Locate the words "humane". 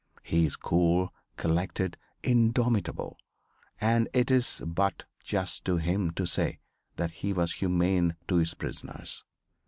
7.53-8.15